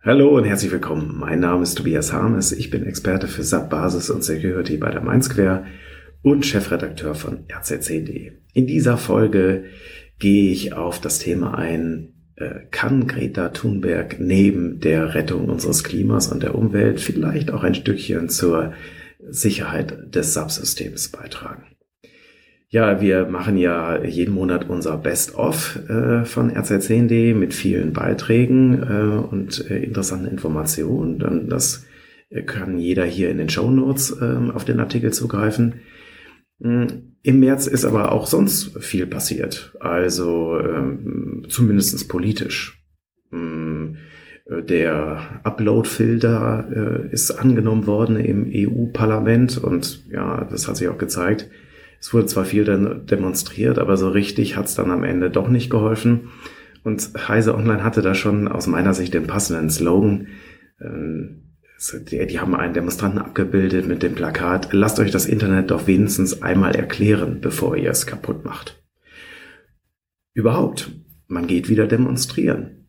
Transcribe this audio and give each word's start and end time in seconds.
Hallo 0.00 0.36
und 0.36 0.44
herzlich 0.44 0.70
willkommen. 0.70 1.12
Mein 1.18 1.40
Name 1.40 1.64
ist 1.64 1.74
Tobias 1.74 2.12
Harmes. 2.12 2.52
Ich 2.52 2.70
bin 2.70 2.86
Experte 2.86 3.26
für 3.26 3.42
SAP 3.42 3.68
Basis 3.68 4.10
und 4.10 4.22
Security 4.22 4.76
bei 4.76 4.92
der 4.92 5.00
Mainsquare 5.00 5.66
und 6.22 6.46
Chefredakteur 6.46 7.16
von 7.16 7.48
RZ10.de. 7.48 8.30
In 8.54 8.68
dieser 8.68 8.96
Folge 8.96 9.64
gehe 10.20 10.52
ich 10.52 10.72
auf 10.72 11.00
das 11.00 11.18
Thema 11.18 11.58
ein, 11.58 12.14
äh, 12.36 12.60
kann 12.70 13.08
Greta 13.08 13.48
Thunberg 13.48 14.20
neben 14.20 14.78
der 14.78 15.16
Rettung 15.16 15.48
unseres 15.48 15.82
Klimas 15.82 16.28
und 16.28 16.44
der 16.44 16.54
Umwelt 16.54 17.00
vielleicht 17.00 17.50
auch 17.50 17.64
ein 17.64 17.74
Stückchen 17.74 18.28
zur 18.28 18.74
Sicherheit 19.28 20.14
des 20.14 20.32
SAP-Systems 20.32 21.08
beitragen? 21.08 21.64
Ja, 22.70 23.00
wir 23.00 23.26
machen 23.26 23.56
ja 23.56 24.04
jeden 24.04 24.34
Monat 24.34 24.68
unser 24.68 24.98
Best-of 24.98 25.76
äh, 25.88 26.26
von 26.26 26.52
RZ10D 26.52 27.34
mit 27.34 27.54
vielen 27.54 27.94
Beiträgen 27.94 28.82
äh, 28.82 29.26
und 29.26 29.70
äh, 29.70 29.82
interessanten 29.82 30.26
Informationen. 30.26 31.18
Dann 31.18 31.48
das 31.48 31.86
kann 32.44 32.78
jeder 32.78 33.06
hier 33.06 33.30
in 33.30 33.38
den 33.38 33.48
Show 33.48 33.70
Notes 33.70 34.14
äh, 34.20 34.52
auf 34.52 34.66
den 34.66 34.80
Artikel 34.80 35.14
zugreifen. 35.14 35.80
Hm, 36.60 37.14
Im 37.22 37.40
März 37.40 37.66
ist 37.66 37.86
aber 37.86 38.12
auch 38.12 38.26
sonst 38.26 38.78
viel 38.84 39.06
passiert, 39.06 39.74
also 39.80 40.58
ähm, 40.60 41.46
zumindestens 41.48 42.06
politisch. 42.06 42.84
Hm, 43.30 43.96
der 44.50 45.40
Upload-Filter 45.42 46.68
äh, 46.70 47.12
ist 47.12 47.30
angenommen 47.30 47.86
worden 47.86 48.16
im 48.16 48.50
EU-Parlament 48.50 49.58
und 49.58 50.06
ja, 50.10 50.44
das 50.50 50.68
hat 50.68 50.76
sich 50.76 50.88
auch 50.88 50.96
gezeigt, 50.96 51.50
es 52.00 52.14
wurde 52.14 52.26
zwar 52.26 52.44
viel 52.44 52.64
demonstriert, 52.64 53.78
aber 53.78 53.96
so 53.96 54.08
richtig 54.08 54.56
hat 54.56 54.66
es 54.66 54.74
dann 54.74 54.90
am 54.90 55.04
Ende 55.04 55.30
doch 55.30 55.48
nicht 55.48 55.70
geholfen. 55.70 56.28
Und 56.84 57.10
Heise 57.28 57.54
Online 57.54 57.82
hatte 57.82 58.02
da 58.02 58.14
schon 58.14 58.48
aus 58.48 58.66
meiner 58.66 58.94
Sicht 58.94 59.14
den 59.14 59.26
passenden 59.26 59.68
Slogan. 59.68 60.28
Ähm, 60.80 61.42
die, 62.10 62.40
haben 62.40 62.56
einen 62.56 62.74
Demonstranten 62.74 63.20
abgebildet 63.20 63.86
mit 63.86 64.02
dem 64.02 64.14
Plakat, 64.14 64.72
lasst 64.72 64.98
euch 64.98 65.12
das 65.12 65.26
Internet 65.26 65.70
doch 65.70 65.86
wenigstens 65.86 66.42
einmal 66.42 66.74
erklären, 66.74 67.40
bevor 67.40 67.76
ihr 67.76 67.90
es 67.90 68.06
kaputt 68.06 68.44
macht. 68.44 68.82
Überhaupt, 70.34 70.90
man 71.28 71.46
geht 71.46 71.68
wieder 71.68 71.86
demonstrieren. 71.86 72.88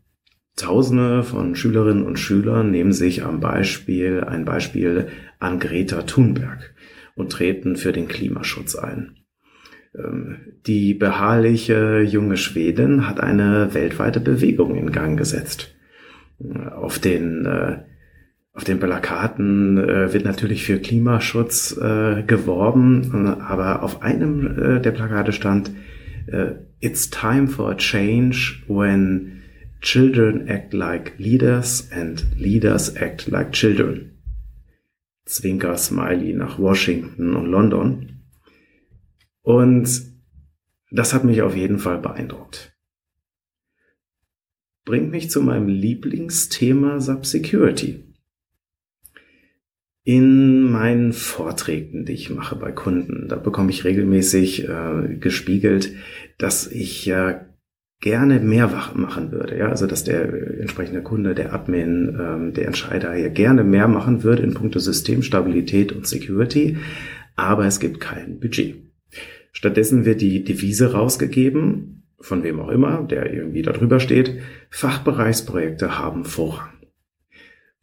Tausende 0.55 1.23
von 1.23 1.55
Schülerinnen 1.55 2.03
und 2.03 2.17
Schülern 2.17 2.71
nehmen 2.71 2.91
sich 2.91 3.23
am 3.23 3.39
Beispiel, 3.39 4.23
ein 4.23 4.43
Beispiel 4.43 5.07
an 5.39 5.59
Greta 5.59 6.01
Thunberg 6.01 6.73
und 7.19 7.31
treten 7.31 7.75
für 7.75 7.91
den 7.91 8.07
Klimaschutz 8.07 8.75
ein. 8.75 9.17
Ähm, 9.95 10.37
die 10.65 10.93
beharrliche 10.93 12.01
junge 12.01 12.37
Schwedin 12.37 13.07
hat 13.07 13.19
eine 13.19 13.73
weltweite 13.73 14.19
Bewegung 14.19 14.75
in 14.75 14.91
Gang 14.91 15.17
gesetzt. 15.17 15.75
Äh, 16.39 16.69
auf 16.69 16.99
den, 16.99 17.45
äh, 17.45 17.79
auf 18.53 18.63
den 18.63 18.79
Plakaten 18.79 19.77
äh, 19.77 20.13
wird 20.13 20.25
natürlich 20.25 20.63
für 20.63 20.79
Klimaschutz 20.79 21.75
geworben, 21.75 23.37
aber 23.39 23.83
auf 23.83 24.01
einem 24.01 24.81
der 24.81 24.91
Plakate 24.91 25.31
stand, 25.31 25.71
It's 26.81 27.09
time 27.09 27.47
for 27.47 27.71
a 27.71 27.75
change 27.75 28.63
when 28.67 29.41
children 29.81 30.47
act 30.47 30.73
like 30.73 31.13
leaders 31.17 31.89
and 31.91 32.25
leaders 32.37 32.95
act 32.97 33.27
like 33.29 33.53
children. 33.53 34.08
Zwinker-Smiley 35.29 36.33
nach 36.33 36.57
Washington 36.57 37.35
und 37.35 37.45
London. 37.45 38.23
Und 39.41 39.87
das 40.91 41.13
hat 41.13 41.23
mich 41.23 41.41
auf 41.43 41.55
jeden 41.55 41.77
Fall 41.77 41.99
beeindruckt. 41.99 42.75
Bringt 44.85 45.11
mich 45.11 45.29
zu 45.29 45.41
meinem 45.41 45.67
Lieblingsthema 45.67 46.99
Subsecurity. 46.99 48.05
In 50.03 50.71
meinen 50.71 51.13
Vorträgen, 51.13 52.05
die 52.05 52.13
ich 52.13 52.31
mache 52.31 52.55
bei 52.55 52.71
Kunden, 52.71 53.27
da 53.27 53.35
bekomme 53.35 53.69
ich 53.69 53.83
regelmäßig 53.83 54.67
äh, 54.67 55.17
gespiegelt, 55.19 55.93
dass 56.39 56.65
ich 56.65 57.05
ja 57.05 57.45
gerne 58.01 58.39
mehr 58.39 58.67
machen 58.93 59.31
würde. 59.31 59.57
Ja, 59.57 59.69
also 59.69 59.85
dass 59.85 60.03
der 60.03 60.59
entsprechende 60.59 61.01
Kunde, 61.01 61.35
der 61.35 61.53
Admin, 61.53 62.17
ähm, 62.19 62.53
der 62.53 62.67
Entscheider 62.67 63.13
hier 63.13 63.29
gerne 63.29 63.63
mehr 63.63 63.87
machen 63.87 64.23
würde 64.23 64.43
in 64.43 64.53
puncto 64.53 64.79
Systemstabilität 64.79 65.91
und 65.91 66.07
Security, 66.07 66.77
aber 67.35 67.65
es 67.65 67.79
gibt 67.79 67.99
kein 67.99 68.39
Budget. 68.39 68.77
Stattdessen 69.51 70.05
wird 70.05 70.21
die 70.21 70.43
Devise 70.43 70.93
rausgegeben, 70.93 72.03
von 72.21 72.43
wem 72.43 72.59
auch 72.59 72.69
immer, 72.69 73.03
der 73.03 73.33
irgendwie 73.33 73.61
da 73.61 73.71
drüber 73.71 73.99
steht, 73.99 74.39
Fachbereichsprojekte 74.69 75.97
haben 75.97 76.25
Vorrang. 76.25 76.69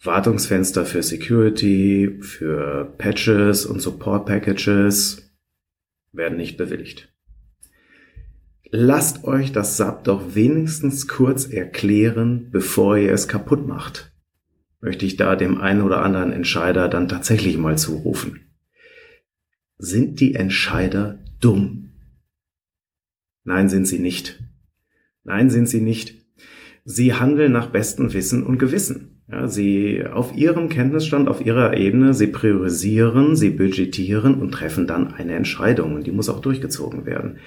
Wartungsfenster 0.02 0.84
für 0.84 1.02
Security, 1.02 2.18
für 2.20 2.94
Patches 2.98 3.66
und 3.66 3.80
Support 3.80 4.26
Packages 4.26 5.34
werden 6.12 6.36
nicht 6.36 6.56
bewilligt. 6.56 7.12
Lasst 8.70 9.24
euch 9.24 9.52
das 9.52 9.76
SAP 9.76 10.04
doch 10.04 10.34
wenigstens 10.34 11.06
kurz 11.06 11.46
erklären, 11.46 12.48
bevor 12.50 12.96
ihr 12.96 13.12
es 13.12 13.28
kaputt 13.28 13.66
macht. 13.66 14.12
Möchte 14.80 15.06
ich 15.06 15.16
da 15.16 15.36
dem 15.36 15.60
einen 15.60 15.82
oder 15.82 16.02
anderen 16.02 16.32
Entscheider 16.32 16.88
dann 16.88 17.08
tatsächlich 17.08 17.58
mal 17.58 17.78
zurufen. 17.78 18.40
Sind 19.78 20.20
die 20.20 20.34
Entscheider 20.34 21.18
dumm? 21.40 21.90
Nein, 23.44 23.68
sind 23.68 23.86
sie 23.86 24.00
nicht. 24.00 24.42
Nein, 25.22 25.50
sind 25.50 25.68
sie 25.68 25.80
nicht. 25.80 26.14
Sie 26.84 27.14
handeln 27.14 27.52
nach 27.52 27.68
bestem 27.68 28.12
Wissen 28.12 28.44
und 28.44 28.58
Gewissen. 28.58 29.22
Ja, 29.28 29.48
sie 29.48 30.04
auf 30.04 30.36
ihrem 30.36 30.68
Kenntnisstand, 30.68 31.28
auf 31.28 31.44
ihrer 31.44 31.76
Ebene, 31.76 32.14
sie 32.14 32.28
priorisieren, 32.28 33.34
sie 33.34 33.50
budgetieren 33.50 34.40
und 34.40 34.52
treffen 34.52 34.86
dann 34.86 35.12
eine 35.14 35.34
Entscheidung 35.34 35.94
und 35.94 36.06
die 36.06 36.12
muss 36.12 36.28
auch 36.28 36.40
durchgezogen 36.40 37.06
werden. 37.06 37.38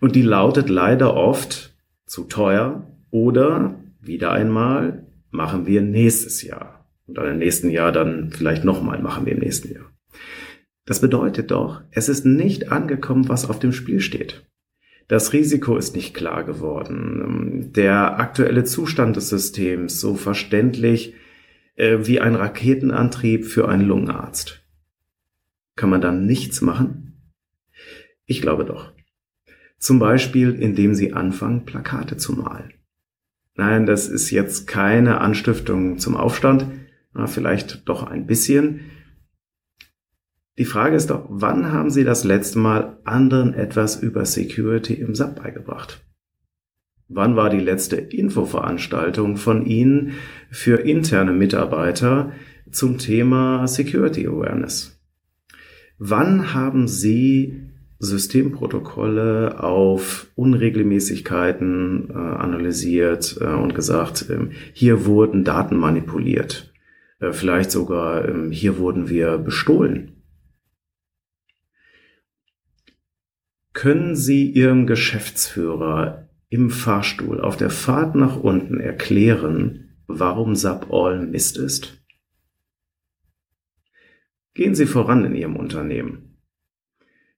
Und 0.00 0.14
die 0.14 0.22
lautet 0.22 0.68
leider 0.68 1.14
oft 1.14 1.74
zu 2.06 2.24
teuer 2.24 2.86
oder 3.10 3.74
wieder 4.00 4.32
einmal 4.32 5.06
machen 5.30 5.66
wir 5.66 5.82
nächstes 5.82 6.42
Jahr. 6.42 6.86
Und 7.06 7.18
dann 7.18 7.30
im 7.30 7.38
nächsten 7.38 7.70
Jahr 7.70 7.92
dann 7.92 8.30
vielleicht 8.30 8.64
nochmal 8.64 9.00
machen 9.00 9.26
wir 9.26 9.32
im 9.32 9.40
nächsten 9.40 9.72
Jahr. 9.72 9.90
Das 10.84 11.00
bedeutet 11.00 11.50
doch, 11.50 11.82
es 11.90 12.08
ist 12.08 12.24
nicht 12.24 12.72
angekommen, 12.72 13.28
was 13.28 13.48
auf 13.48 13.58
dem 13.58 13.72
Spiel 13.72 14.00
steht. 14.00 14.46
Das 15.06 15.32
Risiko 15.32 15.76
ist 15.76 15.96
nicht 15.96 16.14
klar 16.14 16.44
geworden. 16.44 17.72
Der 17.74 18.18
aktuelle 18.20 18.64
Zustand 18.64 19.16
des 19.16 19.30
Systems 19.30 20.00
so 20.00 20.14
verständlich 20.14 21.14
äh, 21.76 21.98
wie 22.02 22.20
ein 22.20 22.34
Raketenantrieb 22.34 23.46
für 23.46 23.68
einen 23.68 23.86
Lungenarzt. 23.86 24.62
Kann 25.76 25.90
man 25.90 26.00
dann 26.00 26.26
nichts 26.26 26.60
machen? 26.60 27.32
Ich 28.26 28.42
glaube 28.42 28.64
doch. 28.64 28.92
Zum 29.78 29.98
Beispiel, 29.98 30.54
indem 30.54 30.94
sie 30.94 31.12
anfangen, 31.12 31.64
Plakate 31.64 32.16
zu 32.16 32.32
malen. 32.32 32.72
Nein, 33.54 33.86
das 33.86 34.08
ist 34.08 34.30
jetzt 34.30 34.66
keine 34.66 35.20
Anstiftung 35.20 35.98
zum 35.98 36.16
Aufstand, 36.16 36.66
vielleicht 37.26 37.88
doch 37.88 38.04
ein 38.04 38.26
bisschen. 38.26 38.80
Die 40.58 40.64
Frage 40.64 40.96
ist 40.96 41.10
doch, 41.10 41.26
wann 41.28 41.70
haben 41.70 41.90
Sie 41.90 42.04
das 42.04 42.24
letzte 42.24 42.58
Mal 42.58 42.98
anderen 43.04 43.54
etwas 43.54 44.02
über 44.02 44.24
Security 44.26 44.94
im 44.94 45.14
SAP 45.14 45.42
beigebracht? 45.42 46.04
Wann 47.08 47.36
war 47.36 47.48
die 47.48 47.60
letzte 47.60 47.96
Infoveranstaltung 47.96 49.36
von 49.36 49.64
Ihnen 49.64 50.12
für 50.50 50.80
interne 50.80 51.32
Mitarbeiter 51.32 52.32
zum 52.70 52.98
Thema 52.98 53.66
Security 53.66 54.26
Awareness? 54.26 55.00
Wann 55.98 56.54
haben 56.54 56.86
Sie 56.86 57.67
Systemprotokolle 58.00 59.62
auf 59.62 60.28
Unregelmäßigkeiten 60.36 62.10
äh, 62.10 62.14
analysiert 62.14 63.38
äh, 63.40 63.46
und 63.46 63.74
gesagt, 63.74 64.30
äh, 64.30 64.50
hier 64.72 65.04
wurden 65.06 65.44
Daten 65.44 65.76
manipuliert. 65.76 66.72
Äh, 67.20 67.32
vielleicht 67.32 67.70
sogar, 67.72 68.28
ähm, 68.28 68.50
hier 68.52 68.78
wurden 68.78 69.08
wir 69.08 69.38
bestohlen. 69.38 70.22
Können 73.72 74.16
Sie 74.16 74.50
Ihrem 74.50 74.86
Geschäftsführer 74.86 76.28
im 76.48 76.70
Fahrstuhl 76.70 77.40
auf 77.40 77.56
der 77.56 77.70
Fahrt 77.70 78.14
nach 78.14 78.36
unten 78.36 78.80
erklären, 78.80 79.96
warum 80.06 80.54
SAP 80.54 80.92
All 80.92 81.26
Mist 81.26 81.58
ist? 81.58 82.02
Gehen 84.54 84.74
Sie 84.74 84.86
voran 84.86 85.24
in 85.24 85.34
Ihrem 85.34 85.56
Unternehmen. 85.56 86.27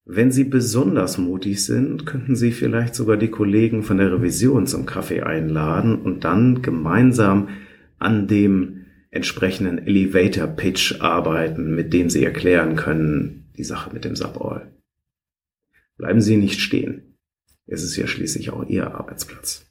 Wenn 0.05 0.32
Sie 0.32 0.44
besonders 0.44 1.19
mutig 1.19 1.64
sind, 1.64 2.06
könnten 2.06 2.35
Sie 2.35 2.52
vielleicht 2.52 2.94
sogar 2.94 3.17
die 3.17 3.31
Kollegen 3.31 3.82
von 3.82 3.99
der 3.99 4.12
Revision 4.12 4.67
zum 4.67 4.87
Kaffee 4.87 5.23
einladen 5.23 6.00
und 6.00 6.25
dann 6.25 6.62
gemeinsam 6.62 7.49
an 7.99 8.26
dem 8.26 8.87
entsprechenden 9.11 9.79
Elevator 9.79 10.47
Pitch 10.47 11.00
arbeiten, 11.00 11.75
mit 11.75 11.93
dem 11.93 12.11
Sie 12.11 12.25
erklären 12.25 12.76
können, 12.76 13.50
die 13.56 13.64
Sache 13.64 13.93
mit 13.93 14.05
dem 14.05 14.17
Suball. 14.17 14.73
Bleiben 15.97 16.20
Sie 16.20 16.37
nicht 16.37 16.61
stehen. 16.61 17.17
Es 17.67 17.82
ist 17.82 17.97
ja 17.97 18.06
schließlich 18.06 18.50
auch 18.50 18.67
Ihr 18.67 18.94
Arbeitsplatz. 18.94 19.70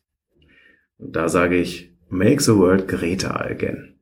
Und 0.98 1.16
da 1.16 1.28
sage 1.28 1.58
ich, 1.58 1.98
make 2.10 2.42
the 2.42 2.56
world 2.56 2.88
Greta 2.88 3.36
again. 3.36 4.00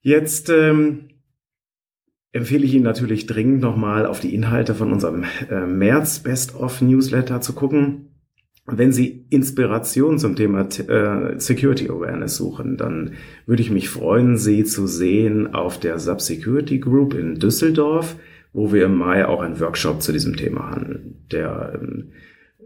Jetzt 0.00 0.48
ähm, 0.48 1.08
empfehle 2.32 2.64
ich 2.64 2.74
Ihnen 2.74 2.84
natürlich 2.84 3.26
dringend 3.26 3.60
nochmal 3.60 4.06
auf 4.06 4.20
die 4.20 4.34
Inhalte 4.34 4.74
von 4.74 4.92
unserem 4.92 5.24
äh, 5.50 5.66
März 5.66 6.20
Best 6.20 6.54
of 6.54 6.80
Newsletter 6.80 7.40
zu 7.40 7.54
gucken. 7.54 8.08
Wenn 8.70 8.92
Sie 8.92 9.24
Inspiration 9.30 10.18
zum 10.18 10.36
Thema 10.36 10.60
äh, 10.60 11.40
Security 11.40 11.88
Awareness 11.88 12.36
suchen, 12.36 12.76
dann 12.76 13.14
würde 13.46 13.62
ich 13.62 13.70
mich 13.70 13.88
freuen, 13.88 14.36
Sie 14.36 14.64
zu 14.64 14.86
sehen 14.86 15.54
auf 15.54 15.80
der 15.80 15.98
Subsecurity 15.98 16.78
Group 16.78 17.14
in 17.14 17.36
Düsseldorf, 17.36 18.16
wo 18.52 18.70
wir 18.72 18.84
im 18.84 18.96
Mai 18.96 19.26
auch 19.26 19.40
einen 19.40 19.58
Workshop 19.58 20.02
zu 20.02 20.12
diesem 20.12 20.36
Thema 20.36 20.70
handeln. 20.70 21.24
Der, 21.32 21.80
ähm, 21.80 22.12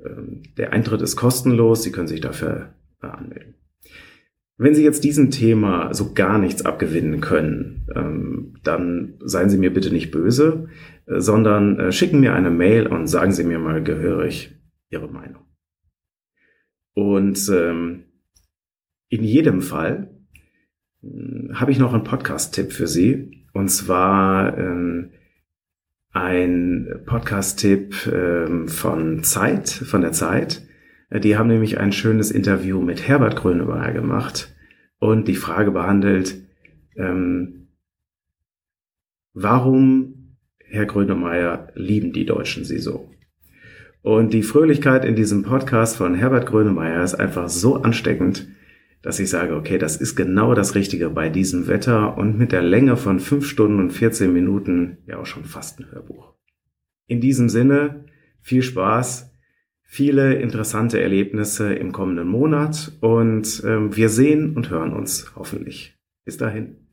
ähm, 0.04 0.42
der 0.56 0.72
Eintritt 0.72 1.02
ist 1.02 1.14
kostenlos, 1.14 1.84
Sie 1.84 1.92
können 1.92 2.08
sich 2.08 2.20
dafür 2.20 2.70
äh, 3.00 3.06
anmelden. 3.06 3.51
Wenn 4.58 4.74
Sie 4.74 4.84
jetzt 4.84 5.04
diesem 5.04 5.30
Thema 5.30 5.94
so 5.94 6.12
gar 6.12 6.38
nichts 6.38 6.64
abgewinnen 6.64 7.20
können, 7.20 7.86
ähm, 7.94 8.54
dann 8.62 9.14
seien 9.24 9.50
Sie 9.50 9.58
mir 9.58 9.72
bitte 9.72 9.90
nicht 9.90 10.10
böse, 10.10 10.68
äh, 11.06 11.20
sondern 11.20 11.78
äh, 11.78 11.92
schicken 11.92 12.20
mir 12.20 12.34
eine 12.34 12.50
Mail 12.50 12.86
und 12.86 13.06
sagen 13.06 13.32
Sie 13.32 13.44
mir 13.44 13.58
mal 13.58 13.82
gehörig 13.82 14.54
Ihre 14.90 15.08
Meinung. 15.08 15.42
Und 16.94 17.48
ähm, 17.48 18.04
in 19.08 19.24
jedem 19.24 19.62
Fall 19.62 20.10
äh, 21.02 21.54
habe 21.54 21.72
ich 21.72 21.78
noch 21.78 21.94
einen 21.94 22.04
Podcast-Tipp 22.04 22.72
für 22.72 22.86
Sie. 22.86 23.46
Und 23.54 23.68
zwar 23.68 24.56
ähm, 24.58 25.10
ein 26.10 27.02
Podcast-Tipp 27.06 27.94
von 28.66 29.24
Zeit, 29.24 29.70
von 29.70 30.02
der 30.02 30.12
Zeit. 30.12 30.62
Äh, 31.12 31.20
die 31.20 31.36
haben 31.36 31.48
nämlich 31.48 31.78
ein 31.78 31.92
schönes 31.92 32.30
Interview 32.30 32.80
mit 32.80 33.06
Herbert 33.06 33.36
Grönemeyer 33.36 33.92
gemacht 33.92 34.54
und 34.98 35.28
die 35.28 35.36
Frage 35.36 35.70
behandelt, 35.70 36.36
ähm, 36.96 37.68
warum, 39.34 40.36
Herr 40.58 40.86
Grönemeyer, 40.86 41.68
lieben 41.74 42.12
die 42.12 42.26
Deutschen 42.26 42.64
Sie 42.64 42.78
so? 42.78 43.10
Und 44.02 44.32
die 44.32 44.42
Fröhlichkeit 44.42 45.04
in 45.04 45.14
diesem 45.14 45.44
Podcast 45.44 45.96
von 45.96 46.14
Herbert 46.14 46.46
Grönemeyer 46.46 47.04
ist 47.04 47.14
einfach 47.14 47.48
so 47.48 47.76
ansteckend, 47.76 48.48
dass 49.00 49.20
ich 49.20 49.30
sage, 49.30 49.54
okay, 49.54 49.78
das 49.78 49.96
ist 49.96 50.16
genau 50.16 50.54
das 50.54 50.74
Richtige 50.74 51.10
bei 51.10 51.28
diesem 51.28 51.66
Wetter 51.66 52.16
und 52.16 52.38
mit 52.38 52.52
der 52.52 52.62
Länge 52.62 52.96
von 52.96 53.20
fünf 53.20 53.46
Stunden 53.46 53.80
und 53.80 53.90
14 53.90 54.32
Minuten 54.32 54.98
ja 55.06 55.18
auch 55.18 55.26
schon 55.26 55.44
fast 55.44 55.78
ein 55.78 55.90
Hörbuch. 55.90 56.34
In 57.06 57.20
diesem 57.20 57.48
Sinne, 57.48 58.04
viel 58.40 58.62
Spaß, 58.62 59.31
viele 59.92 60.36
interessante 60.36 61.02
Erlebnisse 61.02 61.74
im 61.74 61.92
kommenden 61.92 62.26
Monat 62.26 62.92
und 63.02 63.62
äh, 63.62 63.94
wir 63.94 64.08
sehen 64.08 64.56
und 64.56 64.70
hören 64.70 64.94
uns 64.94 65.32
hoffentlich. 65.36 65.98
Bis 66.24 66.38
dahin. 66.38 66.88